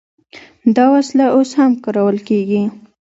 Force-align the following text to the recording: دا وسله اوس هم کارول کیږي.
دا 0.75 0.85
وسله 0.95 1.25
اوس 1.35 1.49
هم 1.59 1.71
کارول 1.83 2.17
کیږي. 2.27 2.61